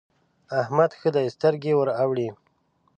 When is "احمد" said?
0.61-0.91